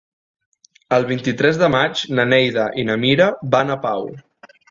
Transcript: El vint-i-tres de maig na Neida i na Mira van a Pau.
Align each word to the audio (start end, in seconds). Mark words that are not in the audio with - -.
El 0.95 1.03
vint-i-tres 1.09 1.59
de 1.63 1.69
maig 1.75 2.01
na 2.19 2.25
Neida 2.31 2.65
i 2.85 2.87
na 2.89 2.97
Mira 3.05 3.31
van 3.57 3.75
a 3.75 3.79
Pau. 3.87 4.09